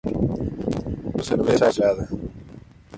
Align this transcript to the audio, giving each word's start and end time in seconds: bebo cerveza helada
bebo 1.11 1.19
cerveza 1.27 1.67
helada 1.75 2.03